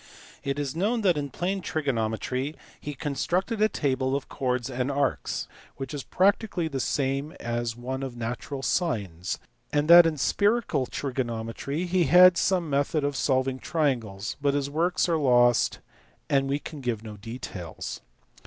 It 0.43 0.57
is 0.57 0.75
known 0.75 1.01
that 1.01 1.15
in 1.15 1.29
plane 1.29 1.61
trigonometry 1.61 2.55
he 2.79 2.95
constructed 2.95 3.61
a 3.61 3.69
table 3.69 4.15
of 4.15 4.29
chords 4.29 4.67
of 4.67 4.89
arcs, 4.89 5.47
which 5.77 5.93
is 5.93 6.01
practically 6.01 6.67
the 6.67 6.79
same 6.79 7.33
as 7.33 7.75
one 7.77 8.01
of 8.01 8.17
natural 8.17 8.63
sines; 8.63 9.37
and 9.71 9.87
that 9.91 10.07
in 10.07 10.17
spherical 10.17 10.87
trigonometry 10.87 11.85
he 11.85 12.05
had 12.05 12.35
some 12.35 12.67
method 12.67 13.03
of 13.03 13.15
solving 13.15 13.59
triangles: 13.59 14.37
but 14.41 14.55
his 14.55 14.71
works 14.71 15.07
are 15.07 15.17
lost, 15.19 15.81
and 16.31 16.49
we 16.49 16.57
can 16.57 16.81
give 16.81 17.03
no 17.03 17.15
details. 17.15 18.01